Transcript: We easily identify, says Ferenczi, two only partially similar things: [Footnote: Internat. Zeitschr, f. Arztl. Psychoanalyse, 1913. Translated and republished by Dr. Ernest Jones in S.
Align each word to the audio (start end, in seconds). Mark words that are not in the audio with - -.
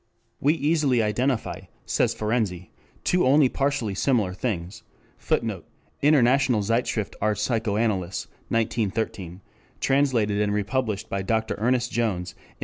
We 0.39 0.55
easily 0.55 1.03
identify, 1.03 1.59
says 1.85 2.15
Ferenczi, 2.15 2.69
two 3.03 3.23
only 3.23 3.49
partially 3.49 3.93
similar 3.93 4.33
things: 4.33 4.81
[Footnote: 5.19 5.67
Internat. 6.01 6.63
Zeitschr, 6.63 6.97
f. 7.01 7.11
Arztl. 7.21 7.37
Psychoanalyse, 7.37 8.25
1913. 8.49 9.41
Translated 9.79 10.41
and 10.41 10.55
republished 10.55 11.07
by 11.07 11.21
Dr. 11.21 11.53
Ernest 11.59 11.91
Jones 11.91 12.31
in 12.35 12.35
S. 12.35 12.55